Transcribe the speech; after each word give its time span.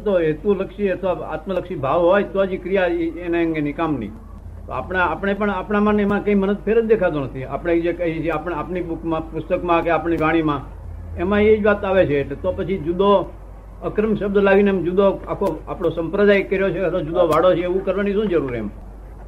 તો 0.00 0.18
હેતુલક્ષી 0.18 0.88
અથવા 0.88 1.28
આત્મલક્ષી 1.34 1.74
ભાવ 1.74 2.00
હોય 2.00 2.22
તો 2.22 2.46
જ 2.46 2.58
ક્રિયા 2.62 2.86
એના 3.26 3.38
અંગેની 3.38 3.72
કામની. 3.72 4.10
આપણા, 4.70 5.04
આપણે 5.04 5.34
પણ 5.34 5.50
આપણામાં 5.50 6.00
એમાં 6.00 6.24
કંઈ 6.24 6.34
મને 6.34 6.54
ફેર 6.64 6.80
જ 6.80 6.84
દેખાતો 6.84 7.20
નથી. 7.20 7.44
આપણે 7.44 7.80
જે 7.80 7.92
કહીએ 7.92 8.22
છીએ, 8.22 8.30
આપણે 8.30 8.54
આપણી 8.54 8.80
બુકમાં, 8.80 9.32
પુસ્તકમાં 9.32 9.84
કે 9.84 9.90
આપણી 9.90 10.16
વાણીમાં, 10.20 10.60
એમાં 11.18 11.40
એ 11.40 11.56
જ 11.56 11.66
વાત 11.66 11.84
આવે 11.84 12.06
છે. 12.06 12.20
એટલે 12.20 12.36
તો 12.42 12.52
પછી 12.52 12.78
જુદો 12.78 13.08
અક્રમ 13.82 14.14
શબ્દ 14.14 14.38
લાવીને 14.38 14.70
એમ 14.70 14.82
જુદો 14.82 15.06
આખો 15.28 15.58
આપણો 15.68 15.88
સંપ્રદાય 15.88 16.42
કર્યો 16.42 16.70
છે, 16.70 16.78
અથવા 16.78 17.00
જુદો 17.00 17.26
વાડો 17.26 17.54
છે, 17.54 17.62
એવું 17.62 17.84
કરવાની 17.84 18.12
શું 18.12 18.28
જરૂર 18.28 18.54
એમ? 18.54 18.70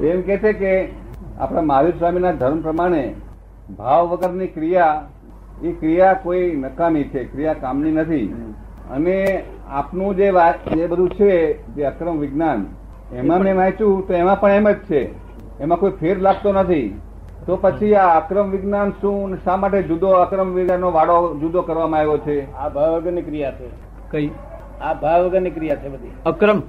એમ 0.00 0.23
કે 0.23 0.36
છે 0.36 0.52
કે 0.52 0.73
આપણા 1.39 1.62
મહાવીર 1.62 1.95
સ્વામીના 1.98 2.32
ધર્મ 2.32 2.61
પ્રમાણે 2.61 3.14
ભાવ 3.79 4.07
વગરની 4.07 4.46
ક્રિયા 4.46 5.09
એ 5.62 5.73
ક્રિયા 5.73 6.14
કોઈ 6.14 6.57
નકામી 6.57 7.04
છે, 7.04 7.25
ક્રિયા 7.25 7.52
કામની 7.54 7.91
નથી. 7.91 8.27
અને 8.91 9.45
આપનું 9.71 10.17
જે 10.17 10.30
વાત 10.30 10.55
જે 10.75 10.87
બધું 10.87 11.11
છે 11.11 11.31
જે 11.75 11.85
અક્રમ 11.85 12.19
વિજ્ઞાન 12.19 12.67
એમાં 13.14 13.41
મેં 13.41 13.57
વાંચ્યું 13.57 14.07
તો 14.07 14.14
એમાં 14.14 14.41
પણ 14.41 14.50
એમ 14.50 14.71
જ 14.71 14.75
છે. 14.75 15.32
એમાં 15.61 15.79
કોઈ 15.79 15.91
ફેર 15.91 16.18
લાગતો 16.18 16.53
નથી. 16.53 17.00
તો 17.46 17.57
પછી 17.57 17.95
આ 17.95 18.21
અક્રમ 18.21 18.50
વિજ્ઞાન 18.50 18.91
શું 18.91 19.45
શા 19.45 19.57
માટે 19.57 19.82
જુદો 19.82 20.08
અક્રમ 20.08 20.55
વિજ્ઞાનનો 20.55 20.91
વાડો 20.91 21.39
જુદો 21.41 21.63
કરવામાં 21.63 22.00
આવ્યો 22.00 22.18
છે? 22.18 22.55
આ 22.55 22.68
ભાવ 22.68 22.95
વગરની 22.95 23.22
ક્રિયા 23.22 23.50
છે. 23.50 23.68
કઈ? 24.11 24.31
આ 24.81 24.94
ભાવ 24.94 25.25
વગરની 25.25 25.50
ક્રિયા 25.50 25.77
છે 25.77 25.89
બધી. 25.89 26.11
અક્રમ? 26.27 26.61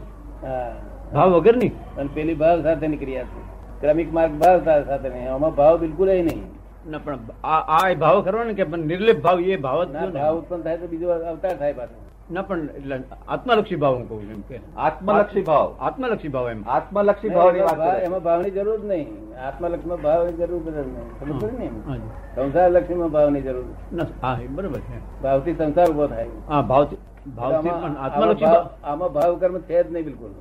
ભાવ 1.14 1.30
વગરની? 1.30 1.68
અને 1.68 2.10
પેલી 2.14 2.34
ભાવ 2.34 2.62
સાથેની 2.62 2.98
ક્રિયા 2.98 3.24
છે. 3.24 3.42
ક્રમિક 3.82 4.14
માર્ગ 4.14 4.34
ભાવ 4.34 4.64
સાથે 4.64 5.10
નહીં 5.10 5.34
આમાં 5.34 5.56
ભાવ 5.56 5.78
બિલકુલ 5.78 6.08
નહીં. 6.08 6.44
ના 6.92 6.98
પણ 6.98 7.18
આ 7.44 7.60
આ 7.60 7.94
ભાવ 7.94 8.22
ખરો 8.22 8.44
ને 8.44 8.54
કે 8.54 8.64
પણ 8.64 8.80
નિર્લેપ 8.80 9.22
ભાવ 9.22 9.40
એ 9.40 9.56
ભાવ 9.56 9.92
ના 9.92 10.00
ને. 10.00 10.12
ભાવ 10.12 10.38
ઉત્પન્ન 10.38 10.62
થાય 10.62 10.78
તો 10.78 10.88
બીજો 10.88 11.10
અવતાર 11.10 11.58
થાય 11.58 11.74
પાછો. 11.74 12.03
ના 12.32 12.42
પણ 12.42 12.60
એટલે 12.60 13.02
આત્મલક્ષી 13.28 13.76
ભાવ 13.76 13.96
હું 13.96 14.10
કહું 14.10 14.24
છું 14.24 14.32
એમ 14.32 14.42
કે. 14.42 14.60
આત્મલક્ષી 14.78 15.42
ભાવ. 15.42 15.76
આત્મલક્ષી 15.80 16.28
ભાવ 16.28 16.50
એમ. 16.50 16.64
આત્મલક્ષી 16.70 17.30
ભાવની 17.30 17.60
વાત 17.60 17.74
એમાં 17.74 17.88
ભાવ- 17.88 18.02
એમાં 18.02 18.24
ભાવની 18.24 18.52
જરૂર 18.52 18.80
જ 18.80 18.86
નહીં. 18.86 19.08
આત્મલક્ષમાં 19.48 20.02
ભાવની 20.02 20.34
જરૂર 20.34 20.64
જ 20.64 20.68
નહીં. 20.68 21.20
સમજ 21.20 21.42
પડી 21.42 21.58
ને 21.58 21.66
એમ? 21.66 21.90
હાજી. 21.90 22.02
સંસાર 22.36 23.08
ભાવની 23.10 23.42
જરૂર. 23.42 24.00
હા 24.22 24.40
બરોબર 24.50 24.80
છે. 24.80 25.22
ભાવથી 25.22 25.54
સંસાર 25.54 25.90
ઊભો 25.90 26.08
થાય. 26.08 26.28
હા 26.48 26.62
ભાવથી 26.62 26.98
ભાવથી 27.36 27.70
આમાં- 27.70 27.96
પણ 27.96 28.02
આત્મલક્ષી 28.02 28.46
આમાં 28.84 29.14
ભાવ 29.14 29.36
કર્મ 29.36 29.60
છે 29.60 29.84
જ 29.84 29.92
નહીં 29.92 30.06
બિલકુલ. 30.06 30.32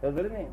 સમજ 0.00 0.32
ને 0.32 0.46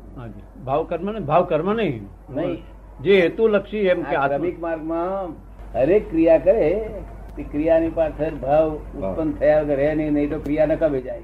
ભાવ 0.64 0.84
કર્મ 0.84 1.12
ને 1.12 1.20
ભાવ 1.20 1.44
કર્મ 1.44 1.72
નહીં. 1.72 2.06
નહીં. 2.30 2.62
જે 3.00 3.20
હેતુલક્ષી 3.20 3.78
એમ 3.78 4.02
કે 4.02 4.16
ક્રમિક 4.28 4.60
માર્ગમાં 4.60 5.28
હરેક 5.78 6.10
ક્રિયા 6.10 6.38
કરે 6.38 6.88
ક્રિયાની 7.38 7.88
પાછળ 7.88 8.34
ભાવ 8.34 8.72
ઉત્પન્ન 8.72 9.32
થયા 9.32 9.62
વગર 9.62 9.76
રહે 9.76 9.94
નહીં 9.94 10.12
નહીં 10.12 10.30
તો 10.30 10.38
ક્રિયા 10.38 10.66
નકામી 10.66 11.00
જાય. 11.00 11.20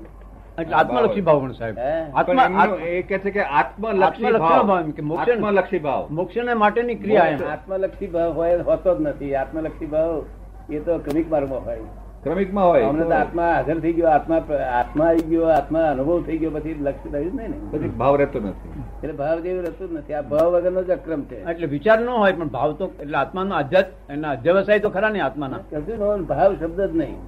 એટલે 0.59 0.75
આત્મલક્ષી 0.75 1.21
ભાવ 1.21 1.41
પણ 1.41 1.53
સાહેબ. 1.53 1.77
આત્મા 2.15 2.79
એ 2.89 3.03
કે 3.03 3.19
છે 3.19 3.31
કે 3.31 3.41
આત્મલક્ષી 3.41 4.33
ભાવ. 4.33 4.71
આત્મલક્ષી 5.19 5.79
ભાવ. 5.79 6.11
મોક્ષને 6.11 6.55
માટેની 6.55 6.95
ક્રિયા 6.95 7.27
એમ. 7.27 7.41
આત્મલક્ષી 7.43 8.07
ભાવ 8.07 8.33
હોય 8.33 8.57
હોતો 8.59 8.95
જ 8.95 9.01
નથી. 9.01 9.35
આત્મલક્ષી 9.35 9.87
ભાવ 9.87 10.25
એ 10.71 10.79
તો 10.79 10.99
ક્રમિક 10.99 11.31
માર્ગમાં 11.31 11.65
હોય. 11.65 11.79
ક્રમિકમાં 12.27 12.69
હોય. 12.71 12.85
અમને 12.91 13.17
આત્મા 13.17 13.51
હાજર 13.57 13.79
થઈ 13.85 13.95
ગયો 13.99 14.09
આત્મા 14.11 14.41
આત્મા 14.79 15.09
આવી 15.09 15.27
ગયો 15.31 15.51
આત્મા 15.57 15.85
અનુભવ 15.91 16.23
થઈ 16.29 16.39
ગયો 16.43 16.53
પછી 16.55 16.77
લક્ષ્ય 16.87 17.11
રહ્યું 17.15 17.35
નહીં 17.41 17.51
ને. 17.51 17.59
પછી 17.73 17.91
ભાવ 18.01 18.15
રહેતો 18.21 18.39
નથી. 18.41 18.71
એટલે 19.03 19.15
ભાવ 19.21 19.37
જેવું 19.45 19.63
રહેતું 19.67 19.93
નથી. 19.99 20.15
આ 20.21 20.25
ભાવ 20.33 20.49
વગરનો 20.55 20.83
જ 20.89 20.91
અક્રમ 20.97 21.23
છે. 21.31 21.39
એટલે 21.53 21.67
વિચાર 21.75 21.99
ન 22.01 22.09
હોય 22.15 22.33
પણ 22.39 22.51
ભાવ 22.57 22.71
તો 22.81 22.87
એટલે 23.03 23.19
આત્માનો 23.23 23.55
અધ્યત 23.63 23.89
એના 24.15 24.33
અધ્યવસાય 24.37 24.81
તો 24.87 24.91
ખરા 24.97 25.13
ને 25.17 25.21
આત્માના. 25.29 25.63
કશું 25.71 25.99
નો 26.01 26.09
ભાવ 26.33 26.51
શબ્દ 26.61 26.81
જ 26.81 26.93
નહીં. 27.03 27.19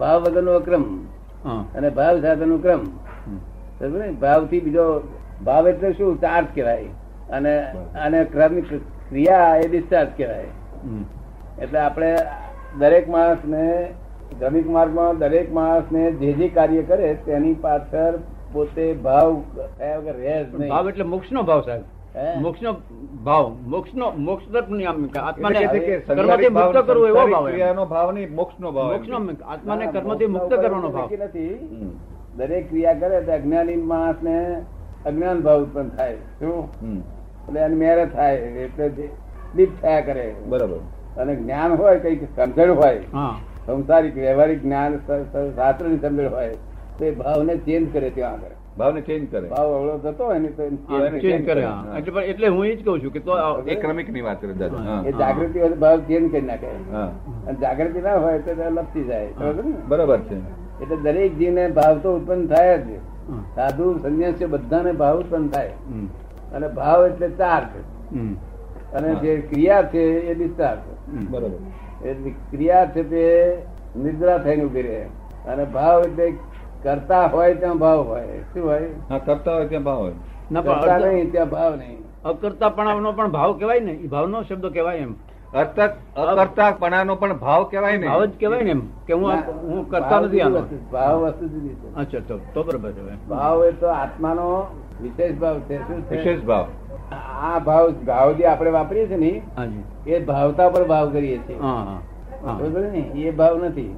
ભાવ 0.00 0.18
વગરનો 0.26 0.52
અક્રમ. 0.60 0.84
અને 1.76 1.88
ભાવ 1.98 2.14
સાથેનો 2.26 2.56
ક્રમ. 2.66 2.82
ભાવથી 4.22 4.60
બીજો 4.66 4.84
ભાવ 5.48 5.64
એટલે 5.72 5.88
શું? 5.98 6.12
ચાર્જ 6.20 6.48
કહેવાય. 6.54 6.90
અને 7.36 7.52
અને 8.04 8.18
ક્રમિક 8.36 8.70
ક્રિયા 9.08 9.50
એ 9.64 9.68
ડિસ્ચાર્જ 9.68 10.10
કહેવાય. 10.16 10.50
એટલે 11.62 11.78
આપણે 11.80 12.10
દરેક 12.78 13.06
માણસને 13.16 13.64
ક્રમિક 14.38 14.66
માર્ગમાં 14.76 15.18
દરેક 15.18 15.52
માણસને 15.52 16.04
જે 16.12 16.32
જે 16.32 16.48
કાર્ય 16.48 16.82
કરે 16.82 17.14
તેની 17.26 17.54
પાછળ 17.54 18.14
પોતે 18.52 18.86
ભાવ 18.94 19.34
થયા 19.78 19.98
વગર 19.98 20.16
રહે 20.16 20.44
જ 20.44 20.46
નહીં. 20.58 20.70
ભાવ 20.70 20.88
એટલે 20.88 21.04
મોક્ષનો 21.04 21.42
ભાવ 21.42 21.60
સાહેબ. 21.62 21.84
મોક્ષ 22.42 22.62
નો 22.62 22.72
ભાવ 23.24 23.46
મોક્ષ 23.66 23.94
નો 23.94 24.10
મોક્ષ 24.26 24.44
આત્માને 24.56 25.60
મુક્ત 26.50 26.78
કરવું 26.88 27.08
એવો 27.08 27.22
ભાવ 27.32 27.88
ભાવ 27.94 28.12
નહીં 28.12 28.34
મોક્ષનો 28.34 28.72
ભાવ 28.72 28.92
મોક્ષ 28.92 29.08
નો 29.08 29.18
આત્માને 29.54 29.84
કર્મથી 29.86 30.26
મુક્ત 30.26 30.54
કરવાનો 30.54 30.88
ભાવ. 30.88 31.08
નથી 31.24 31.54
દરેક 32.36 32.68
ક્રિયા 32.70 32.94
કરે 32.94 33.20
તો 33.20 33.32
અજ્ઞાની 33.32 33.80
માણસને 33.92 34.36
અજ્ઞાન 35.06 35.38
ભાવ 35.40 35.62
ઉત્પન્ન 35.62 35.88
થાય. 35.96 36.16
શું? 36.38 36.60
એટલે 37.48 37.60
એની 37.60 37.76
મેરે 37.76 38.04
થાય 38.06 38.36
એટલે 38.66 38.88
જે 38.88 39.06
દીપ 39.56 39.70
થયા 39.82 40.00
કરે. 40.00 40.28
બરોબર. 40.48 40.78
અને 41.18 41.32
જ્ઞાન 41.36 41.70
હોય 41.82 41.98
કંઈક 41.98 42.22
સમજણ 42.36 42.70
હોય 42.70 43.00
હા. 43.12 43.34
સંસારિક 43.66 44.14
વ્યવહારિક 44.14 44.62
જ્ઞાન 44.62 44.96
શાસ્ત્રની 44.96 45.98
સમજણ 45.98 46.28
હોય 46.28 46.48
તો 46.98 47.04
એ 47.04 47.10
ભાવને 47.10 47.56
ચેન્જ 47.56 47.92
કરે 47.92 48.10
ત્યાં 48.10 48.32
આગળ. 48.32 48.50
ભાવને 48.78 49.00
ચેન્જ 49.00 49.30
કરે. 49.30 49.48
ભાવ 49.48 49.74
અવળો 49.74 49.98
થતો 49.98 50.24
હોય 50.24 50.38
ને 50.38 50.48
તો 50.48 50.68
ચેન્જ 51.20 51.46
કરે. 51.46 51.66
એટલે 51.98 52.12
પણ- 52.12 52.24
એટલે 52.24 52.48
હું 52.48 52.66
એ 52.66 52.76
જ 52.76 52.84
કહું 52.84 53.04
છું 53.04 53.12
કે 53.12 53.18
તો 53.18 53.32
એ 53.66 53.74
ક્રમિકની 53.74 54.20
વાત 54.20 54.40
કરે 54.40 54.52
દાદા. 54.52 55.02
એ 55.06 55.12
જાગૃતિ 55.12 55.60
હોય 55.60 55.68
ભાવ 55.68 56.00
ચેન્જ 56.00 56.32
કરી 56.32 56.40
નાખે. 56.40 56.66
અને 56.66 57.54
જાગૃતિ 57.60 58.00
ના 58.00 58.14
હોય 58.14 58.38
તો 58.38 58.54
તે 58.54 58.70
લપસી 58.70 59.04
જાય. 59.04 59.28
બરોબર 59.88 60.18
છે. 60.18 60.36
એટલે 60.82 60.96
દરેક 60.96 61.38
જીવને 61.38 61.68
ભાવ 61.68 61.98
તો 61.98 62.16
ઉત્પન્ન 62.16 62.46
થાય 62.46 62.78
જ. 62.78 62.86
સાધુ 63.54 63.98
સંન્યાસી 63.98 64.44
બધાને 64.44 64.92
ભાવ 64.92 65.20
ઉત્પન્ન 65.20 65.48
થાય. 65.48 65.68
અને 66.52 66.68
ભાવ 66.68 67.06
એટલે 67.06 67.28
ચાર્જ 67.28 67.66
અને 68.94 69.14
જે 69.14 69.36
ક્રિયા 69.36 69.82
છે 69.82 70.02
એ 70.02 70.34
ડિસ્ચાર્જ 70.34 70.78
બરોબર 71.30 71.48
બરાબર. 71.48 71.73
એટલે 72.04 72.30
ક્રિયા 72.30 72.86
છે 72.86 73.02
તે 73.02 73.22
નિદ્રા 73.96 74.38
થઈને 74.38 74.64
ઊભી 74.64 74.82
રહે. 74.82 75.04
અને 75.48 75.64
ભાવ 75.64 76.02
એટલે 76.02 76.32
કરતા 76.82 77.26
હોય 77.26 77.54
ત્યાં 77.54 77.78
ભાવ 77.78 78.00
હોય. 78.00 78.26
શું 78.26 78.64
હોય? 78.64 78.88
હા 79.10 79.18
કરતા 79.18 79.54
હોય 79.54 79.66
ત્યાં 79.66 79.82
ભાવ 79.82 79.98
હોય. 79.98 80.12
કરતા 80.54 80.98
પણ 80.98 81.12
નહીં 81.12 81.32
ત્યાં 81.32 81.50
ભાવ 81.50 81.76
નહીં. 81.76 82.04
અકર્તાપણાનો 82.24 83.12
પણ 83.12 83.30
ભાવ 83.30 83.52
કહેવાય 83.52 83.80
ને. 83.80 83.92
એ 83.92 84.06
ભાવનો 84.06 84.42
શબ્દ 84.42 84.66
કહેવાય 84.66 84.96
એમ. 84.96 85.14
અકર્તાપણાનો 85.54 87.14
પણ 87.16 87.38
ભાવ 87.38 87.64
કહેવાય 87.64 87.96
ને. 87.96 88.06
ભાવ 88.06 88.24
જ 88.24 88.30
કહેવાય 88.40 88.62
ને 88.62 88.70
એમ 88.70 88.80
કે 89.06 89.12
હું 89.12 89.32
હું 89.70 89.90
કરતા 89.90 90.20
નથી 90.20 90.40
આનો. 90.40 90.62
ભાવ 90.92 91.18
વસ્તુ 91.24 91.48
જુદી 91.48 91.68
છે. 91.68 91.94
અચ્છા 91.94 92.18
તો 92.28 92.38
તો 92.54 92.62
બરાબર 92.62 92.92
છે 92.92 93.02
ભાવ 93.28 93.64
એ 93.64 93.72
તો 93.72 93.86
આત્માનો 93.86 94.66
વિશેષ 95.02 95.34
ભાવ 95.34 95.60
છે. 95.60 95.78
શું 95.78 96.04
વિશેષ 96.10 96.40
ભાવ. 96.42 96.66
આ 97.42 97.58
ભાવ 97.58 97.92
ભાવ 98.06 98.32
જે 98.32 98.44
આપણે 98.46 98.70
વાપરીએ 98.70 99.06
છીએ 99.06 99.16
ને 99.16 99.42
એ 100.06 100.18
ભાવતા 100.18 100.68
પર 100.68 100.84
ભાવ 100.84 101.10
કરીએ 101.10 101.38
છીએ. 101.38 101.58
હા 101.60 101.68
હા 101.68 101.98
હા. 102.44 102.58
બરોબર 102.58 102.80
ને? 102.80 102.98
એ 102.98 103.30
ભાવ 103.30 103.64
નથી. 103.64 103.96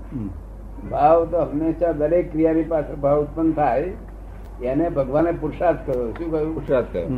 ભાવ 0.90 1.24
તો 1.24 1.38
હંમેશા 1.38 1.92
દરેક 1.92 2.32
ક્રિયાની 2.32 2.62
પાછળ 2.62 2.94
ભાવ 2.94 3.22
ઉત્પન્ન 3.22 3.52
થાય 3.52 3.82
એને 4.62 4.88
ભગવાને 4.88 5.32
પુરુષાર્થ 5.32 5.78
કર્યો. 5.86 6.10
શું 6.10 6.30
કહ્યું? 6.30 6.54
પુરુષાર્થ 6.54 6.92
કર્યો. 6.92 7.08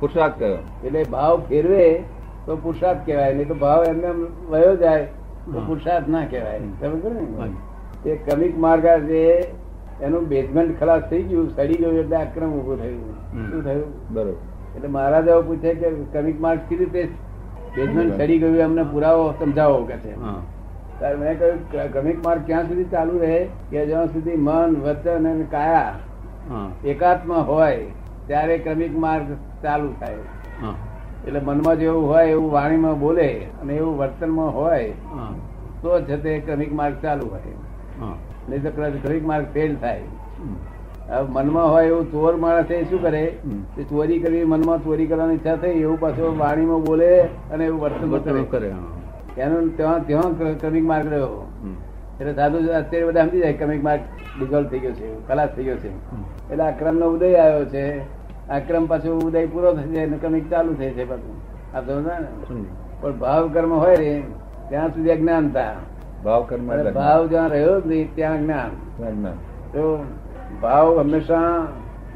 પુરુષાર્થ 0.00 0.38
કર્યો. 0.38 0.58
એટલે 0.84 1.04
ભાવ 1.10 1.40
ફેરવે 1.40 2.02
તો 2.46 2.56
પુરુષાર્થ 2.56 2.98
કહેવાય 3.06 3.34
નહીં 3.34 3.48
તો 3.48 3.54
ભાવ 3.54 3.84
એમને 3.84 4.12
વયો 4.50 4.76
જાય 4.76 5.04
તો. 5.04 5.60
પુરુષાર્થ 5.60 6.08
ના 6.08 6.24
કહેવાય. 6.24 6.58
સમજ 6.58 7.04
ને. 7.04 7.50
એ 8.10 8.16
કમિક 8.16 8.58
માર્ગ 8.58 8.86
છે 8.86 9.52
એનું 10.00 10.28
બેઝમેન્ટ 10.28 10.80
ખલાસ 10.80 11.02
થઈ 11.10 11.22
ગયું 11.22 11.50
સડી 11.56 11.74
ગયું 11.74 11.94
એટલે 11.94 12.16
આક્રમ 12.16 12.52
ઉભું 12.52 12.82
થયું. 12.82 13.50
શું 13.50 13.64
થયું? 13.64 14.14
બરોબર. 14.14 14.34
એટલે 14.76 14.88
મહારાજાઓ 14.88 15.42
પૂછે 15.42 15.74
કે 15.80 15.88
ક્રમિક 16.12 16.40
માર્ગ 16.40 16.60
કઈ 16.68 16.78
રીતે 16.80 17.02
બેઝમેન્ટ 17.76 18.16
ચડી 18.18 18.38
ગયું 18.38 18.60
અમને 18.64 18.84
પુરાવો 18.92 19.26
સમજાવો 19.40 19.80
કે 19.90 19.96
છે. 20.04 20.12
ત્યારે 20.98 21.16
મેં 21.20 21.38
કહ્યું 21.38 21.90
ક્રમિક 21.92 22.18
માર્ગ 22.24 22.46
ક્યાં 22.46 22.68
સુધી 22.68 22.88
ચાલુ 22.94 23.18
રહે? 23.24 23.40
કે 23.70 23.86
જ્યાં 23.90 24.08
સુધી 24.14 24.36
મન 24.46 24.70
વચન 24.86 25.26
અને 25.32 25.44
કાયા 25.50 26.64
એકાત્મ 26.84 27.32
હોય 27.32 27.78
ત્યારે 28.26 28.58
ક્રમિક 28.58 28.98
માર્ગ 28.98 29.28
ચાલુ 29.62 29.92
થાય. 30.00 30.24
એટલે 31.26 31.40
મનમાં 31.40 31.78
જેવું 31.78 32.08
હોય 32.08 32.26
એવું 32.34 32.50
વાણીમાં 32.52 33.00
બોલે 33.00 33.28
અને 33.62 33.72
એવું 33.74 33.98
વર્તનમાં 33.98 34.54
હોય 34.54 34.92
હા. 35.14 35.30
તો 35.82 36.00
જ 36.00 36.18
તે 36.24 36.32
ક્રમિક 36.46 36.72
માર્ગ 36.80 36.96
ચાલુ 37.02 37.28
હોય. 37.30 37.56
હા. 38.00 38.14
નહીં 38.48 38.62
તો 38.62 38.70
ક્રમિક 38.70 39.24
માર્ગ 39.26 39.46
ફેલ 39.54 39.76
થાય. 39.76 40.06
મનમાં 41.28 41.70
હોય 41.72 41.86
એવું 41.86 42.12
ચોર 42.12 42.36
માણસ 42.36 42.70
એ 42.70 42.84
શું 42.84 43.02
કરે. 43.02 43.24
તે 43.76 43.82
ચોરી 43.82 44.18
કરવી 44.18 44.44
મનમાં 44.44 44.84
ચોરી 44.84 45.06
કરવાની 45.06 45.34
ઈચ્છા 45.34 45.56
થઈ 45.56 45.68
એવું 45.68 46.00
પાછું 46.00 46.38
વાણીમાં 46.38 46.82
બોલે 46.82 47.20
અને 47.52 47.66
એવું 47.66 47.80
વર્તન 47.80 48.44
કરે. 48.44 48.72
એનું 49.38 49.76
ત્યાં 49.76 50.06
ત્યાં 50.06 50.38
કમિક 50.38 50.60
ક્રમિક 50.60 50.84
માર્ગ 50.84 51.06
રહ્યો. 51.06 51.46
એટલે 52.20 52.34
સાધુ 52.34 52.58
અત્યારે 52.72 53.06
બધા 53.06 53.22
સમજી 53.22 53.40
જાય 53.40 53.52
ક્રમિક 53.52 53.82
માર્ગ 53.84 54.00
ડિઝોલ્વ 54.38 54.66
થઈ 54.66 54.78
ગયો 54.78 54.92
છે 54.92 55.28
ખલાસ 55.28 55.48
થઈ 55.56 55.64
ગયો 55.64 55.76
છે. 55.76 55.90
એટલે 56.52 56.64
આ 56.64 56.90
નો 56.90 57.06
ઉદય 57.06 57.34
આવ્યો 57.34 57.64
છે. 57.64 57.86
આક્રમ 58.48 58.66
ક્રમ 58.66 58.86
પાછો 58.86 59.18
ઉદય 59.18 59.46
પૂરો 59.46 59.74
થઈ 59.74 59.98
અને 59.98 60.16
ક્રમિક 60.16 60.50
ચાલુ 60.50 60.74
થાય 60.74 60.90
છે 60.90 61.08
પાછું. 61.08 61.36
આ 61.76 61.80
સમજો 61.80 62.00
ને? 62.00 62.64
પણ 63.00 63.18
ભાવ 63.18 63.48
કર્મ 63.48 63.72
હોય 63.72 63.96
ને 63.96 64.22
ત્યાં 64.68 64.88
સુધી 64.88 65.10
અજ્ઞાનતા. 65.10 65.72
ભાવ 66.24 66.42
કર્મ 66.48 66.90
ભાવ 66.92 67.26
જ્યાં 67.26 67.48
રહ્યો 67.48 67.80
જ 67.80 67.86
નહીં 67.86 68.14
ત્યાં 68.14 68.42
જ્ઞાન 68.42 68.70
જ્ઞાન. 69.12 69.34
તો 69.72 70.04
ભાવ 70.60 70.98
હંમેશા 71.00 71.66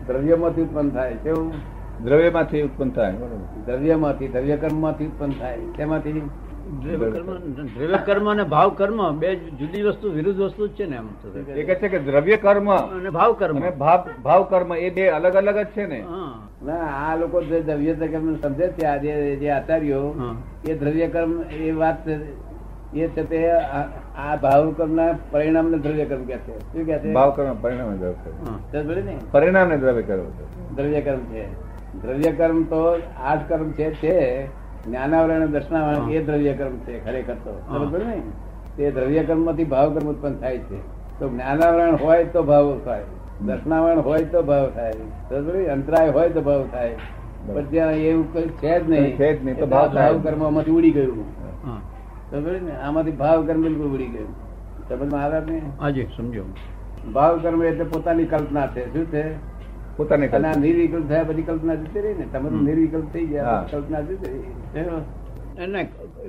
દ્રવ્યમાંથી 0.07 0.63
ઉત્પન્ન 0.63 0.91
થાય 0.91 1.15
કેવું? 1.25 1.53
દ્રવ્યમાંથી 2.05 2.63
ઉત્પન્ન 2.63 2.91
થાય 2.91 3.13
બરોબર. 3.13 3.39
દ્રવ્યમાંથી 3.67 4.29
દ્રવ્ય 4.29 4.57
કર્મમાંથી 4.57 5.07
ઉત્પન્ન 5.07 5.33
થાય 5.33 5.59
તેમાંથી 5.77 6.23
દ્રવ્ય 6.83 7.99
કર્મ 8.07 8.29
અને 8.31 8.45
ભાવ 8.45 8.71
કર્મ 8.71 9.19
બે 9.19 9.29
જુદી 9.59 9.83
વસ્તુ 9.83 10.07
વિરુદ્ધ 10.11 10.41
વસ્તુ 10.41 10.69
જ 10.69 10.71
છે 10.71 10.87
ને 10.87 10.97
એમ 10.97 11.09
તો. 11.23 11.27
એ 11.55 11.63
કહે 11.63 11.75
છે 11.75 11.89
કે 11.89 11.99
દ્રવ્ય 11.99 12.37
કર્મ 12.37 12.69
અને 12.71 13.11
ભાવ 13.11 13.33
કર્મ 13.33 13.57
અને 13.57 13.71
ભાવ 13.71 14.01
ભાવ 14.25 14.43
કર્મ 14.51 14.75
એ 14.75 14.91
બે 14.91 15.05
અલગ 15.09 15.35
અલગ 15.35 15.59
જ 15.59 15.69
છે 15.75 15.87
ને. 15.87 16.01
ના 16.65 16.87
આ 17.07 17.17
લોકો 17.17 17.43
જે 17.43 17.63
દ્રવ્ય 17.63 17.95
કર્મ 17.95 18.35
સમજે 18.43 18.67
છે 18.79 18.87
આજે 18.87 19.37
જે 19.41 19.49
આચાર્યો 19.51 20.15
એ 20.65 20.75
દ્રવ્ય 20.75 21.09
કર્મ 21.09 21.33
એ 21.51 21.73
વાત 21.73 22.05
છે. 22.05 22.19
એ 22.97 23.07
છે 23.15 23.23
તે 23.31 23.39
આ 23.51 24.37
ભાવકર્મ 24.43 24.93
ના 24.95 25.07
પરિણામ 25.31 25.71
ને 25.71 25.79
દ્રવ્ય 25.79 26.05
કર્મ 26.05 26.25
કે 26.25 26.37
છે. 26.37 26.59
શું 26.59 26.85
કે 26.87 26.99
છે? 26.99 27.13
ભાવકર્મ 27.13 27.57
પરિણામ 27.61 27.97
દ્રવ્ય 27.97 28.19
કર્મ. 28.25 29.17
પરિણામ 29.33 29.69
ને? 29.69 29.77
દ્રવ્ય 29.77 30.03
કર્મ 30.03 30.29
દ્રવ્ય 30.77 31.01
કર્મ 31.01 31.25
છે. 31.33 31.45
દ્રવ્ય 32.03 32.33
કર્મ 32.33 32.63
તો 32.63 32.81
આઠ 33.25 33.49
કર્મ 33.49 33.69
છે 33.71 33.91
તે 34.01 34.15
જ્ઞાનાવરણ 34.87 35.47
દર્શનાવરણ 35.47 36.11
એ 36.11 36.23
દ્રવ્ય 36.23 36.53
કર્મ 36.53 36.77
છે 36.87 36.95
ખરેખર 37.05 37.37
તો. 37.45 37.55
બરોબર 37.71 38.03
ને? 38.05 38.17
તે 38.77 38.91
દ્રવ્ય 38.91 39.23
કર્મમાંથી 39.25 39.65
ભાવ 39.65 39.95
કર્મ 39.95 40.09
ઉત્પન્ન 40.09 40.37
થાય 40.37 40.59
છે. 40.59 40.79
તો 41.19 41.29
જ્ઞાનાવરણ 41.29 41.97
હોય 41.97 42.25
તો 42.25 42.43
ભાવ 42.43 42.79
થાય. 42.85 43.05
દર્શનાવરણ 43.41 44.01
હોય 44.01 44.25
તો 44.33 44.43
ભાવ 44.43 44.67
થાય. 44.71 44.93
અંતરાય 45.67 46.11
હોય 46.11 46.29
તો 46.29 46.41
ભાવ 46.41 46.63
થાય. 46.73 46.97
પણ 47.47 47.65
ત્યાં 47.65 47.93
એવું 47.93 48.25
કઈ 48.33 48.49
છે 48.61 48.73
જ 48.81 48.91
નહીં 48.91 49.17
છે 49.17 49.29
જ 49.33 49.45
નહીં, 49.45 49.59
તો 49.59 49.67
ભાવ 49.67 49.89
ભાવ 49.95 50.15
કર્મમાંથી 50.23 50.71
ઉડી 50.71 50.91
ગયું. 50.91 51.25
આમાંથી 52.33 53.11
ભાવ 53.11 53.47
કર્મ 53.47 53.63
બિલકુલ 53.63 53.87
ઉડી 53.95 54.07
ગયું. 54.07 54.33
સમજમાં 54.89 55.23
આવે 55.25 55.41
ને 55.51 55.61
હાજી 55.81 56.07
સમજો. 56.17 56.45
ભાવ 57.13 57.39
કર્મ 57.39 57.63
એટલે 57.65 57.85
પોતાની 57.85 58.25
કલ્પના 58.25 58.67
છે. 58.67 58.93
શું 58.93 59.07
છે? 59.13 59.23
પોતાની 59.97 60.29
કલ્પના. 60.29 60.53
નિર્વિકલ્પ 60.61 61.09
થયા 61.09 61.25
પછી 61.25 61.43
કલ્પના 61.43 61.75
જતી 61.75 62.01
રહી 62.01 62.15
ને 62.15 62.27
તમે 62.33 62.51
નિર્વિકલ્પ 62.51 63.13
થઈ 63.13 63.27
ગયા 63.27 63.67
કલ્પના 63.71 64.01
જતી 64.01 64.33
રહી? 64.33 65.01
એને 65.59 65.89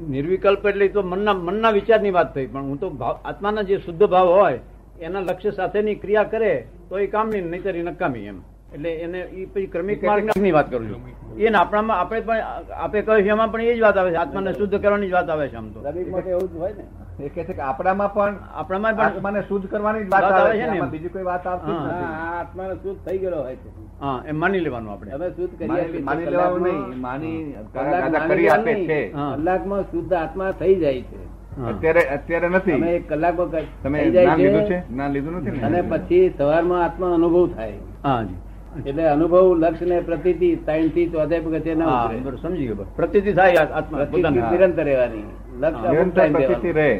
નિર્વિકલ્પ 0.09 0.65
એટલે 0.65 0.87
તો 0.87 1.01
મનના 1.01 1.33
મનના 1.33 1.71
વિચારની 1.71 2.11
વાત 2.11 2.33
થઈ 2.35 2.47
પણ 2.47 2.61
હું 2.61 2.79
તો 2.79 2.89
ભાવ 2.89 3.15
આત્માના 3.25 3.61
જે 3.61 3.77
શુદ્ધ 3.77 4.03
ભાવ 4.03 4.27
હોય 4.27 4.59
એના 5.01 5.19
લક્ષ્ય 5.19 5.51
સાથેની 5.51 5.95
ક્રિયા 5.95 6.23
કરે 6.23 6.53
તો 6.89 6.99
એ 6.99 7.07
કામની 7.07 7.41
નહીતર 7.41 7.75
એ 7.75 7.83
નકામી 7.83 8.25
એમ. 8.25 8.39
એટલે 8.73 8.91
એને 8.95 9.19
એ 9.19 9.45
પછી 9.45 9.65
ક્રમિક 9.65 10.03
માર્ગની 10.03 10.51
વાત 10.51 10.71
કરું 10.71 10.87
છું. 10.93 11.01
એને 11.39 11.57
આપણામાં 11.57 11.99
આપણે 11.99 12.21
પણ 12.21 12.41
આપે 12.77 13.01
કહ્યું 13.01 13.23
છે 13.23 13.29
એમાં 13.29 13.51
પણ 13.51 13.61
એ 13.63 13.75
જ 13.75 13.81
વાત 13.81 13.97
આવે 13.97 14.11
છે 14.11 14.17
આત્માને 14.17 14.53
શુદ્ધ 14.53 14.75
કરવાની 14.77 15.09
જ 15.09 15.13
વાત 15.13 15.29
આવે 15.29 15.49
છે 15.49 15.57
આમ 15.57 15.67
તો. 15.69 15.79
માટે 15.81 16.29
એવું 16.29 16.47
જ 16.47 16.57
હોય 16.57 16.73
ને. 16.73 16.83
એ 17.19 17.29
કહે 17.29 17.43
છે 17.43 17.53
કે 17.53 17.61
આપણામાં 17.61 18.11
પણ 18.13 18.35
આપણામાં 18.55 18.95
પણ 18.95 19.05
આત્માને 19.07 19.41
શુદ્ધ 19.43 19.67
કરવાની 19.67 20.03
જ 20.03 20.09
વાત 20.09 20.23
આવે 20.31 20.51
છે 20.57 20.65
ને 20.67 20.81
બીજી 20.87 21.09
કોઈ 21.09 21.23
વાત 21.23 21.47
આવતી 21.47 21.71
જ 21.71 21.77
હા. 21.77 21.91
હા, 21.91 22.01
નથી 22.01 22.37
આત્માને 22.39 22.75
શુદ્ધ 22.83 22.99
થઈ 23.05 23.17
ગયેલો 23.17 23.37
હોય 23.37 23.55
છે. 23.55 23.69
હા 23.99 24.17
એમ 24.25 24.35
માની 24.35 24.59
લેવાનું 24.59 24.91
આપણે. 24.91 25.11
અમે 25.13 25.29
શુદ્ધ 25.29 25.53
કરી 25.57 26.03
માની. 26.03 26.25
લેવાનું 26.25 26.63
નહીં 26.63 26.99
માની 26.99 27.55
કલાક 27.73 28.29
કરી 28.29 28.49
આપે 28.49 28.73
છે. 28.85 28.99
કલાકમાં 29.35 29.83
શુદ્ધ 29.91 30.13
આત્મા 30.13 30.51
થઈ 30.53 30.75
જાય 30.75 31.01
છે. 31.01 31.19
અત્યારે 31.65 32.03
અત્યારે 32.09 32.49
નથી. 32.49 32.73
તમે 32.73 32.95
એક 32.95 33.07
કલાકમાં 33.07 33.65
તમે 33.83 33.99
જ્ઞાન 34.07 34.39
લીધું 34.39 34.61
છે 34.61 34.67
છે? 34.69 34.83
જ્ઞાન 34.89 35.11
લીધું 35.11 35.35
નથી 35.35 35.63
અને 35.63 35.79
પછી 35.83 36.25
સવારમાં 36.37 36.83
આત્મા 36.83 37.13
અનુભવ 37.13 37.55
થાય. 37.55 37.79
હા 38.03 38.19
જી. 38.23 38.37
એટલે 38.85 39.03
અનુભવ 39.07 39.55
લક્ષ 39.55 39.81
ને 39.81 39.99
પ્રતિથી 39.99 40.55
ત્રણથી 40.55 41.09
ચોથે 41.09 41.39
પગથે 41.39 41.75
ના 41.75 42.11
સમજી 42.41 42.67
ગયો. 42.67 42.85
પ્રતિથી 42.95 43.33
થાય 43.33 43.55
આત્મા 43.55 44.29
નિરંતર 44.29 44.83
રહેવાની. 44.83 45.23
લક્ષ 45.59 45.85
અમુક 45.85 46.15
ટાઈમ 46.15 46.37
રહે. 46.75 46.91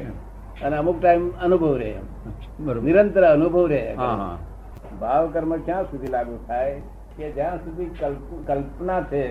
અને 0.64 0.75
અમુક 0.78 1.02
ટાઈમ 1.02 1.30
અનુભવ 1.30 1.74
રહે. 1.75 1.94
નિરંતર 2.84 3.24
અનુભવ 3.24 3.66
રહે. 3.68 3.96
ભાવ 5.00 5.28
કર્મ 5.28 5.52
ક્યાં 5.58 5.84
સુધી 5.84 6.08
લાગુ 6.08 6.38
થાય? 6.48 6.81
કે 7.18 7.31
જ્યાં 7.31 7.58
સુધી 7.58 7.86
કલ્પના 8.48 9.02
છે 9.02 9.24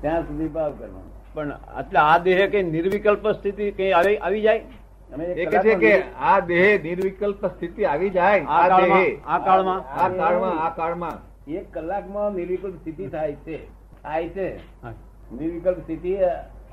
ત્યાં 0.00 0.22
સુધી 0.22 0.48
ભાવ 0.48 0.72
કર્મ 0.72 0.96
પણ 1.34 1.52
એટલે 1.78 2.00
આ 2.00 2.18
દેહ 2.18 2.46
કઈ 2.50 2.62
નિર્વિકલ્પ 2.62 3.28
સ્થિતિ 3.28 3.70
કઈ 3.70 3.90
આવી 3.92 4.40
જાય? 4.40 4.60
એ 5.18 5.46
છે 5.46 5.74
કે 5.74 5.92
આ 6.20 6.40
દેહ 6.40 6.82
નિર્વિકલ્પ 6.82 7.46
સ્થિતિ 7.46 7.84
આવી 7.84 8.10
જાય 8.10 8.40
આ 8.40 8.80
દેહે. 8.80 9.06
આ 9.26 9.38
કાળમાં? 9.38 9.80
આ 10.02 10.08
કાળમાં 10.08 10.54
આ 10.64 10.68
કાળમાં. 10.76 11.33
એક 11.48 11.74
કલાકમાં 11.74 12.32
નિર્વિકલ્પ 12.32 12.74
સ્થિતિ 12.74 13.06
થાય 13.06 13.32
છે. 13.32 13.66
થાય 14.02 14.28
છે. 14.28 14.56
નિર્વિકલ્પ 15.34 15.78
સ્થિતિ 15.78 16.14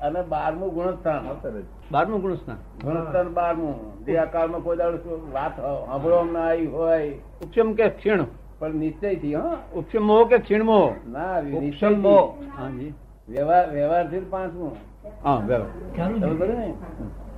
અને 0.00 0.22
બારમું 0.22 0.74
ગુણસ્થાન. 0.74 1.50
બારમું 1.92 2.20
ગુણસ્થાન. 2.20 2.56
ગુણસ્થાન 2.56 3.28
બારમું. 3.28 4.04
જે 4.04 4.16
આ 4.16 4.46
કોઈ 4.46 4.76
દાડો 4.76 5.30
વાત 5.32 5.56
સાંભળવા 5.56 6.24
ના 6.32 6.40
આવી 6.40 6.66
હોય. 6.66 7.12
ઉપશમ 7.42 7.72
કે 7.72 7.88
ક્ષીણ? 7.88 8.24
પણ 8.58 8.74
નિશ્ચયથી 8.74 9.34
હા. 9.34 9.58
ઉપશમ 9.74 10.06
મોહ 10.06 10.28
કે 10.28 10.38
ક્ષીણ 10.38 10.64
મોહ 10.64 10.94
ના 11.08 11.38
ઉપશમ 11.38 12.02
મોહ. 12.02 12.34
હા 12.56 12.70
જી. 12.70 12.92
વ્યવહારથી 13.28 14.20
પાંચમું. 14.20 14.76
હા. 15.24 15.42
વ્યવહાર 15.46 16.20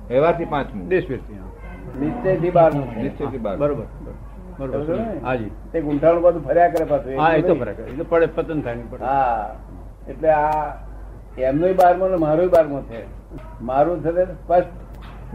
વ્યવહારથી 0.09 0.45
પાંચમું. 0.45 0.87
દેશ 0.87 1.09
વ્યક્તિ 1.09 1.33
હા. 1.33 1.45
નિશ્ચયથી 1.99 2.51
બારમું. 2.51 3.03
નિશ્ચયથી 3.03 3.37
બાર. 3.37 3.57
બરોબર. 3.57 3.83
બરોબર 4.57 4.97
ને? 4.97 5.49
તે 5.71 5.77
ગુંઠાણ 5.85 6.21
બધું 6.25 6.43
ફર્યા 6.47 6.73
કરે 6.73 6.85
પાછું 6.91 7.19
હા 7.21 7.31
એ 7.39 7.41
તો 7.47 7.55
ફર્યા 7.61 7.77
કરે 7.79 7.87
એ 7.93 7.97
તો 7.99 8.05
પડે 8.11 8.27
પતન 8.35 8.59
થાય 8.65 8.85
પડે. 8.91 9.03
હા 9.05 9.45
એટલે 10.11 10.29
આ 10.31 10.65
એમનો 11.49 11.73
બારમો 11.81 12.05
ને 12.13 12.17
મારો 12.25 12.43
બારમો 12.55 12.79
છે. 12.89 13.01
મારું 13.69 13.97
છે 14.03 14.11
સ્પષ્ટ 14.25 14.71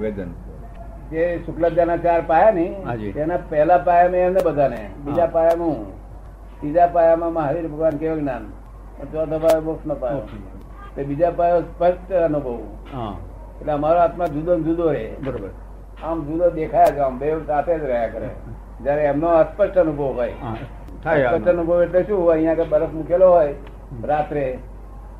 વેદન. 0.04 0.30
જે 1.10 1.22
શુક્લાચાર્યના 1.46 2.02
ચાર 2.04 2.20
પાયા 2.30 2.56
ને 2.58 2.66
તેના 3.14 3.40
પહેલા 3.50 3.80
પાયા 3.88 4.12
મેં 4.12 4.22
એમને 4.26 4.40
બધાને 4.48 4.80
બીજા 5.04 5.30
પાયામાં 5.36 5.74
હું 5.78 5.88
ત્રીજા 6.60 6.88
પાયામાં 6.96 7.32
મહાવીર 7.38 7.66
ભગવાન 7.72 7.98
કેવું 8.02 8.20
જ્ઞાન 8.22 8.44
ચોથો 9.12 9.36
પાયો. 9.44 9.62
મોક્ષ 9.68 9.86
નો 9.90 9.94
પાયો. 10.02 10.24
તે 10.94 11.00
બીજા 11.08 11.32
પાયો 11.40 11.60
સ્પષ્ટ 11.62 12.10
અનુભવ. 12.26 12.60
એટલે 13.60 13.72
અમારો 13.72 14.00
આત્મા 14.04 14.28
જુદો 14.36 14.52
જુદો 14.68 14.84
રહે 14.92 15.04
બરોબર. 15.24 15.50
આમ 16.04 16.24
જુદો 16.26 16.50
દેખાય 16.50 16.92
છે 16.96 17.00
આમ 17.06 17.18
બે 17.18 17.28
સાથે 17.46 17.72
જ 17.78 17.84
રહ્યા 17.84 18.08
કરે. 18.08 18.28
જયારે 18.84 19.02
એમનો 19.12 19.28
અસ્પષ્ટ 19.28 19.78
અનુભવ 19.78 20.02
હોય. 20.20 20.34
અસ્પષ્ટ 21.04 21.48
અનુભવ 21.48 21.82
એટલે 21.82 22.02
શું 22.04 22.30
અહીંયા 22.32 22.68
બરફ 22.72 22.92
મૂકેલો 22.92 23.28
હોય 23.30 23.54
રાત્રે. 24.10 24.46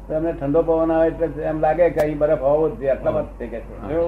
તો 0.06 0.14
એમને 0.14 0.32
ઠંડો 0.32 0.62
પવન 0.62 0.92
આવે 0.92 1.06
એટલે 1.08 1.44
એમ 1.50 1.60
લાગે 1.60 1.84
કે 1.90 2.00
અહીં 2.00 2.18
બરફ 2.18 2.42
હોવો 2.48 2.64
જ 2.68 2.72
જોઈએ 2.78 2.90
આટલા 2.90 3.12
મત 3.12 3.26
થઈ 3.38 3.48
ગયા 3.48 3.60
છે. 3.88 4.00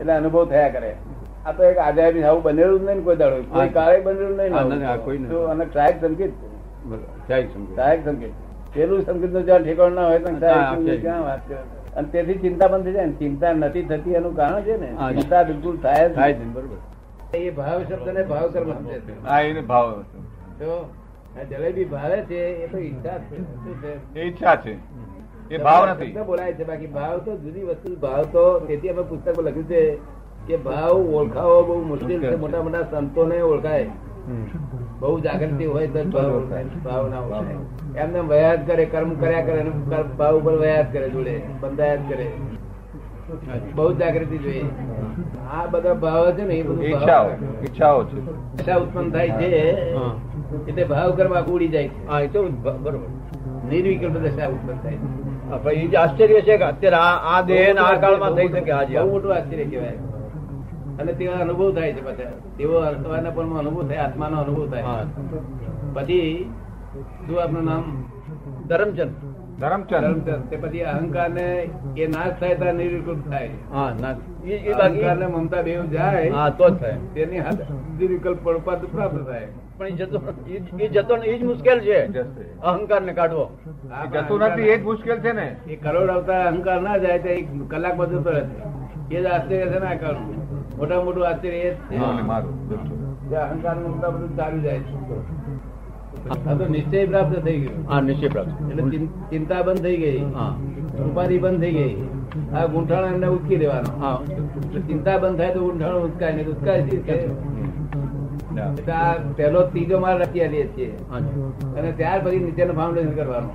એટલે 0.00 0.12
અનુભવ 0.12 0.48
થયા 0.54 0.72
કરે. 0.78 0.90
આ 1.46 1.52
તો 1.52 1.62
એક 1.70 1.78
આઝાદી 1.78 2.24
આવું 2.24 2.42
બનેલું 2.42 2.80
જ 2.80 2.84
નહીં 2.88 3.04
કોઈ 3.04 3.16
દાડો. 3.16 3.36
કોઈ. 3.52 3.68
કાળે 3.68 4.00
બનેલું 4.00 4.36
નહીં 4.36 4.52
અને 5.52 5.64
ટ્રાયક 5.64 5.96
સંકેત. 6.00 6.32
ટ્રાયક 7.24 8.04
સંકેત. 8.04 8.34
પેલું 8.74 9.00
સંકેતનું 9.04 9.44
જ્યાં 9.44 9.62
ઠેકાણ 9.62 9.92
ના 9.92 10.06
હોય 10.06 10.18
તો 10.18 10.28
સહાયક 10.40 10.56
હા, 10.56 10.74
સંકેત 10.74 10.94
છે. 10.94 11.00
ક્યાં 11.00 11.22
વાત 11.28 11.40
કરે? 11.48 11.58
અને 11.96 12.08
તેથી 12.08 12.34
ચિંતા 12.34 12.66
બંધ 12.66 12.84
થઈ 12.84 12.92
જાય 12.92 13.06
ને. 13.06 13.12
ચિંતા 13.12 13.52
નથી 13.52 13.82
થતી 13.82 14.12
એનું 14.12 14.36
કારણ 14.36 14.62
છે 14.62 14.76
ને. 14.80 14.90
ચિંતા 15.20 15.42
બિલકુલ 15.42 15.76
થાય 15.76 16.08
જ 16.08 16.14
થાય. 16.14 16.32
બરોબર. 16.32 17.38
એ 17.38 17.50
ભાવ 17.50 17.82
શબ્દ 17.82 18.08
ને 18.08 18.22
ભાવ 18.22 18.50
કર્મ 18.50 18.72
સમજે 18.72 18.98
છે. 19.00 19.26
આ 19.26 19.40
એને 19.40 19.60
ભાવ 19.60 19.92
તો 20.58 20.88
જલેબી 21.50 21.84
ભાવે 21.84 22.16
છે 22.22 22.40
એ 22.64 22.66
તો 22.72 22.78
ઈચ્છા 22.78 23.18
છે. 23.18 24.20
એ 24.20 24.26
ઈચ્છા 24.26 24.56
છે. 24.56 24.74
એ 25.50 25.58
ભાવ 25.58 25.86
નથી. 25.86 26.12
બોલાય 26.26 26.52
છે. 26.52 26.64
બાકી 26.64 26.86
ભાવ 26.86 27.18
તો 27.18 27.36
જુદી 27.36 27.62
વસ્તુ 27.62 27.96
ભાવ 27.96 28.22
તો 28.32 28.44
તેથી 28.60 28.88
અમે 28.88 29.02
પુસ્તકમાં 29.02 29.46
લખ્યું 29.46 29.68
છે 29.68 29.82
કે 30.46 30.56
ભાવ 30.56 30.92
ઓળખાવો 31.14 31.62
બહુ 31.62 31.82
મુશ્કેલ 31.82 32.20
છે. 32.22 32.36
મોટા 32.36 32.62
મોટા 32.62 32.82
સંતોને 32.90 33.40
ઓળખાય. 33.40 33.90
બહુ 35.00 35.14
જાગૃતિ 35.20 35.64
હોય 35.64 35.88
તો 35.94 36.00
જ 36.02 36.06
ભાવ 36.84 37.04
ના 37.10 37.20
ઓળખાય 37.20 38.02
એમને 38.02 38.20
વયાદ 38.30 38.60
કરે 38.66 38.84
કર્મ 38.94 39.10
કર્યા 39.14 39.44
કરે 39.48 39.60
ભાવ 40.18 40.38
ઉપર 40.38 40.54
વયાદ 40.62 40.88
કરે 40.92 41.08
જોડે 41.10 41.34
બંધાયાત 41.60 42.02
કરે. 42.08 42.26
બહુ 43.74 43.86
જાગૃતિ 43.92 44.36
જોઈએ. 44.38 44.64
આ 45.52 45.66
બધા 45.66 45.94
ભાવ 46.04 46.24
છે 46.32 46.44
ને 46.48 46.54
એ 46.54 46.62
બધું 46.62 46.84
ઈચ્છાઓ 46.84 47.28
ઈચ્છાઓ 47.64 48.00
છે. 48.04 48.18
ઈચ્છા 48.18 48.76
ઉત્પન્ન 48.76 49.08
થાય 49.10 49.30
છે 49.30 49.50
એટલે 50.68 50.84
ભાવ 50.84 51.10
કર્મ 51.12 51.32
આખું 51.34 51.54
ઉડી 51.54 51.68
જાય 51.68 51.88
છે. 51.88 52.02
હા 52.08 52.20
એ 52.20 52.28
તો 52.28 52.40
બરોબર. 52.64 52.98
નિર્વિકલ્પ 53.70 54.16
દશા 54.26 54.48
ઉત્પન્ન 54.48 54.78
થાય 54.82 54.98
છે. 55.64 55.70
એ 55.76 55.86
જે 55.86 55.96
આશ્ચર્ય 55.96 56.40
છે 56.40 56.54
કે 56.56 56.64
અત્યારે 56.64 56.98
આ 57.32 57.40
દેહ 57.48 57.64
આ 57.86 57.94
કાળમાં 58.04 58.32
થઈ 58.36 58.48
શકે 58.48 58.72
આજે. 58.72 58.94
બહુ 58.98 59.08
મોટું 59.10 59.30
આશ્ચર્ય 59.36 59.66
કહેવાય. 59.72 59.98
અને 61.00 61.12
તેવો 61.12 61.34
અનુભવ 61.34 61.74
થાય 61.74 61.92
છે 61.92 62.00
બધા 62.00 62.24
તેવો 62.58 62.80
સવારના 62.80 63.30
પણ 63.30 63.58
અનુભવ 63.58 63.88
થાય 63.88 63.96
આત્માનો 63.96 64.40
અનુભવ 64.40 64.70
થાય. 64.70 64.82
પછી 65.94 66.50
શું 67.28 67.42
આપનું 67.42 67.64
નામ 67.64 68.04
ધરમચંદ. 68.68 69.10
ધરમચંદ. 69.60 70.30
તે 70.30 70.56
પછી 70.56 70.80
અહંકાર 70.80 71.30
ને 71.30 71.68
એ 71.96 72.06
નાશ 72.06 72.32
થાય 72.40 72.54
તો 72.54 72.72
નિર્વિકલ્પ 72.72 73.28
થાય. 73.30 73.50
અહંકાર 73.72 75.16
ને 75.16 75.26
મમતા 75.26 75.62
બેવ 75.62 75.86
જાય 75.86 76.28
હા 76.28 76.48
તો 76.48 76.68
થાય. 76.68 76.94
તેની 77.14 77.38
હાથ 77.38 77.60
નિર્વિકલ્પ 77.98 78.38
પડપા 78.44 78.74
પ્રાપ્ત 78.74 79.26
થાય. 79.26 79.46
પણ 79.78 79.86
એ 79.86 79.90
જતો 79.90 80.20
એ 80.48 80.88
જ- 80.88 80.92
જતો 80.92 81.16
ને 81.16 81.26
એ 81.26 81.38
જ 81.38 81.44
મુશ્કેલ 81.44 81.80
છે. 81.80 82.18
અહંકાર 82.60 83.02
ને 83.02 83.12
કાઢવો. 83.12 83.50
જતો 84.12 84.38
નથી 84.38 84.62
એ 84.62 84.76
જ 84.78 84.82
મુશ્કેલ 84.82 85.18
છે 85.18 85.32
ને. 85.32 85.56
એ 85.68 85.76
કરોડ 85.76 86.10
આવતા 86.10 86.44
અહંકાર 86.44 86.80
ના 86.80 86.96
જાય 86.96 87.18
તો 87.18 87.28
એક 87.28 87.50
બધું 87.96 88.20
જતો 88.20 88.30
રહે. 88.30 88.42
એ 89.16 89.22
જ 89.22 89.26
આશ્ચર્ય 89.26 89.66
છે 89.66 89.78
ને 89.78 89.86
આ 89.86 89.94
કાળનું 89.94 90.55
મોટા 90.78 91.00
મોટું 91.06 91.24
આશ્ચર્ય 91.28 91.70
અહંકાર 93.44 93.76
મુક્ત 93.84 94.04
બધું 94.14 94.32
ચાલુ 94.38 94.58
જાય 94.66 94.82
આ 96.26 96.54
તો 96.58 96.64
નિશ્ચય 96.74 97.00
પ્રાપ્ત 97.10 97.34
થઈ 97.46 97.58
ગયું. 97.62 97.80
હા 97.90 98.00
નિશ્ચય 98.08 98.28
પ્રાપ્ત. 98.34 98.52
એટલે 98.70 99.00
ચિંતા 99.30 99.62
બંધ 99.66 99.82
થઈ 99.86 99.98
ગઈ. 100.02 100.20
ઉપાધિ 101.08 101.36
બંધ 101.44 101.60
થઈ 101.64 101.74
ગઈ. 101.78 101.94
આ 102.54 102.64
ગુંઠાણો 102.74 103.06
એમને 103.14 103.28
ઉચકી 103.36 103.58
દેવાનો. 103.62 103.90
હા. 104.02 104.18
ચિંતા 104.88 105.16
બંધ 105.22 105.38
થાય 105.40 105.52
તો 105.56 105.60
ગુંઠાણો 105.66 105.98
ઉચકાય 106.08 106.32
નહીં 106.36 106.48
ઉચકાય 106.54 106.78
આ 108.98 109.12
પેલો 109.38 109.60
ત્રીજો 109.72 109.96
માર 110.04 110.14
રચી 110.20 110.42
આવીએ 110.44 110.66
છીએ 110.76 110.90
અને 111.76 111.88
ત્યાર 111.98 112.20
પછી 112.24 112.42
નીચેનો 112.44 112.72
ફાઉન્ડેશન 112.78 113.12
કરવાનો. 113.18 113.48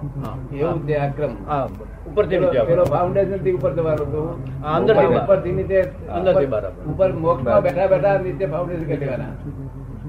એવું 0.59 0.79
છે 0.87 0.95
આ 1.03 1.09
ક્રમ. 1.17 1.33
હા 1.47 1.65
ઉપરથી 2.11 2.39
નીચે 2.39 2.51
પેલો- 2.51 2.67
પેલો 2.67 2.83
ફાઉન્ડેશનથી 2.85 3.53
ઉપર 3.53 3.71
જવાનું 3.73 4.07
હતું 4.07 4.27
હા, 4.63 4.79
ઉપરથી 5.23 5.51
નીચે 5.51 5.77
અંદરથી 6.09 6.45
બહાર 6.45 6.63
આવવાનું. 6.65 6.93
ઉપર 6.93 7.09
મોક્ષમાં 7.19 7.63
બેઠા 7.63 7.87
બેઠા 7.87 8.17
નીચે 8.17 8.45
ફાઉન્ડેશન 8.45 8.83
કરી 8.83 8.97
દેવાના. 8.97 9.33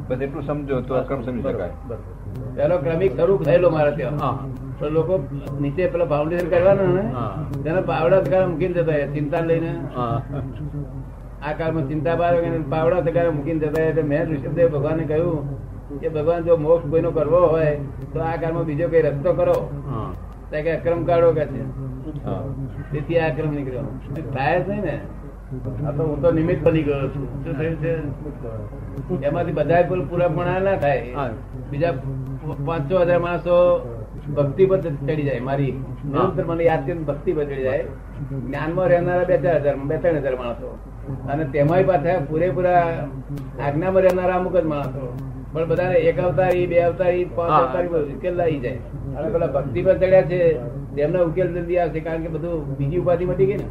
બસ 0.09 0.21
એટલું 0.21 0.43
સમજો 0.43 0.81
તો 0.81 0.95
અક્રમ 0.95 1.23
સમજી 1.23 1.43
શકાય. 1.43 1.73
પેલો 2.57 2.77
ક્રમિક 2.79 3.13
શરૂ 3.17 3.37
થયેલો 3.39 3.71
મારે 3.71 3.93
ત્યાં. 3.93 4.39
તો 4.79 4.89
લોકો 4.91 5.15
નીચે 5.61 5.83
પેલો 5.89 6.05
ફાઉન્ડેશન 6.07 6.49
કરવાનું 6.49 6.95
ને 6.95 7.05
હા. 7.13 7.31
તેના 7.65 7.81
પાવડા 7.83 8.21
તગારા 8.21 8.49
મૂકીને 8.49 8.75
જતા 8.75 9.07
ચિંતા 9.15 9.41
લઈને. 9.41 9.73
આ 11.43 11.53
કાળમાં 11.53 11.87
ચિંતા 11.89 12.17
બાર 12.17 12.33
પાવડા 12.71 13.01
તગારા 13.01 13.33
મૂકીને 13.33 13.61
જતા 13.61 13.85
એટલે 13.85 14.03
મેં 14.05 14.23
ઋષભદેવ 14.31 14.69
ભગવાને 14.71 15.05
કહ્યું 15.05 15.39
કે 16.01 16.09
ભગવાન 16.09 16.45
જો 16.45 16.57
મોક્ષ 16.57 16.91
કોઈનો 16.91 17.11
કરવો 17.11 17.41
હોય 17.47 17.73
તો 18.13 18.19
આ 18.23 18.37
કાળમાં 18.37 18.65
બીજો 18.65 18.87
કઈ 18.89 19.03
રસ્તો 19.03 19.33
કરો. 19.33 19.57
કે 20.61 20.71
અક્રમ 20.77 21.05
કાઢો 21.05 21.33
કે 21.33 21.45
છે? 21.47 21.63
તેથી 22.93 23.19
આ 23.19 23.31
અક્રમ 23.33 23.51
નીકળ્યો. 23.55 23.85
થાય 24.35 24.65
નહીં 24.69 24.83
ને 24.83 25.01
આ 25.87 25.91
તો 25.97 26.03
હું 26.05 26.23
તો 26.23 26.31
નિમિત્ત 26.31 26.63
બની 26.65 26.83
ગયો 26.83 27.09
છું. 27.09 27.27
શું 27.45 27.55
થયું 27.59 27.77
છે? 27.77 27.93
એમાંથી 29.27 29.53
બધા 29.53 29.83
કુલ 29.83 30.05
પૂરા 30.05 30.29
પણ 30.29 30.63
ના 30.63 30.77
થાય. 30.77 31.15
બીજા 31.71 31.93
પાંચસો 32.67 32.99
હજાર 32.99 33.19
માણસો 33.19 33.57
ભક્તિ 34.37 34.67
પર 34.67 34.81
ચડી 34.81 35.23
જાય. 35.23 35.41
મારી 35.41 35.73
નિરંતર 36.05 36.45
મને 36.45 36.65
યાદ 36.65 36.87
કરીને 36.87 37.05
ભક્તિ 37.05 37.33
પર 37.33 37.45
ચડી 37.45 37.63
જાય. 37.63 37.85
જ્ઞાનમાં 38.47 38.89
રહેનારા 38.89 39.25
બે 39.25 39.37
ચાર 39.37 39.57
હજાર 39.61 39.77
બે 39.77 39.97
ત્રણ 39.97 40.17
હજાર 40.17 40.37
માણસો. 40.37 40.79
અને 41.33 41.45
તેમાંય 41.45 41.83
પાછા 41.83 42.19
પૂરેપૂરા 42.31 43.09
આજ્ઞામાં 43.65 44.03
રહેનારા 44.03 44.37
અમુક 44.37 44.57
જ 44.57 44.65
માણસો. 44.65 45.05
પણ 45.53 45.69
બધાને 45.71 45.97
એક 46.11 46.19
અવતારી 46.27 46.67
બે 46.67 46.83
અવતારી 46.89 47.25
પાંચ. 47.37 47.55
અવતારી 47.61 48.17
ઉકેલ 48.17 48.41
આવી 48.41 48.61
જાય. 48.61 48.81
અને 49.17 49.29
પેલા 49.35 49.53
ભક્તિ 49.57 49.83
પર 49.87 49.97
ચડ્યા 49.97 50.29
છે 50.31 50.41
તેમના 50.97 51.25
ઉકેલ 51.31 51.49
જલ્દી 51.57 51.79
આવશે 51.79 52.01
કારણ 52.07 52.23
કે 52.27 52.35
બધું 52.37 52.77
બીજી 52.79 53.03
ઉપાધિ 53.05 53.25
મટી 53.31 53.49
ગઈ 53.51 53.59
ને. 53.63 53.67